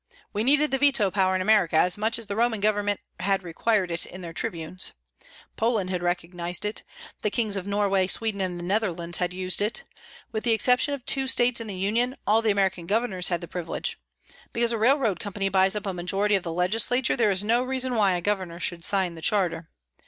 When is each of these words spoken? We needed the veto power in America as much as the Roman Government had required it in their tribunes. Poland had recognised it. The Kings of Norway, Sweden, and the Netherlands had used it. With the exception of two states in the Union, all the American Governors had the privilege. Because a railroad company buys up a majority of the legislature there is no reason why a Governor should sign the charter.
We 0.33 0.43
needed 0.43 0.71
the 0.71 0.79
veto 0.79 1.11
power 1.11 1.35
in 1.35 1.43
America 1.43 1.75
as 1.75 1.95
much 1.95 2.17
as 2.17 2.25
the 2.25 2.35
Roman 2.35 2.59
Government 2.59 2.99
had 3.19 3.43
required 3.43 3.91
it 3.91 4.03
in 4.07 4.21
their 4.21 4.33
tribunes. 4.33 4.93
Poland 5.57 5.91
had 5.91 6.01
recognised 6.01 6.65
it. 6.65 6.81
The 7.21 7.29
Kings 7.29 7.55
of 7.55 7.67
Norway, 7.67 8.07
Sweden, 8.07 8.41
and 8.41 8.57
the 8.59 8.63
Netherlands 8.63 9.19
had 9.19 9.31
used 9.31 9.61
it. 9.61 9.83
With 10.31 10.43
the 10.43 10.53
exception 10.53 10.95
of 10.95 11.05
two 11.05 11.27
states 11.27 11.61
in 11.61 11.67
the 11.67 11.75
Union, 11.75 12.15
all 12.25 12.41
the 12.41 12.49
American 12.49 12.87
Governors 12.87 13.27
had 13.27 13.41
the 13.41 13.47
privilege. 13.47 13.99
Because 14.53 14.71
a 14.71 14.79
railroad 14.79 15.19
company 15.19 15.49
buys 15.49 15.75
up 15.75 15.85
a 15.85 15.93
majority 15.93 16.33
of 16.33 16.41
the 16.41 16.51
legislature 16.51 17.15
there 17.15 17.29
is 17.29 17.43
no 17.43 17.61
reason 17.61 17.93
why 17.93 18.13
a 18.15 18.21
Governor 18.21 18.59
should 18.59 18.83
sign 18.83 19.13
the 19.13 19.21
charter. 19.21 19.69